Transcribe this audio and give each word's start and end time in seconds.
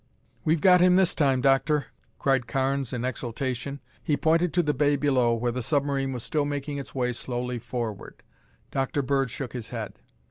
"We've 0.43 0.61
got 0.61 0.81
him 0.81 0.95
this 0.95 1.13
time, 1.13 1.41
Doctor!" 1.41 1.85
cried 2.17 2.47
Carnes 2.47 2.91
in 2.91 3.05
exultation. 3.05 3.81
He 4.03 4.17
pointed 4.17 4.51
to 4.55 4.63
the 4.63 4.73
bay 4.73 4.95
below 4.95 5.35
where 5.35 5.51
the 5.51 5.61
submarine 5.61 6.11
was 6.11 6.23
still 6.23 6.43
making 6.43 6.79
its 6.79 6.95
way 6.95 7.13
slowly 7.13 7.59
forward. 7.59 8.23
Dr. 8.71 9.03
Bird 9.03 9.29
shook 9.29 9.53
his 9.53 9.69
head. 9.69 9.99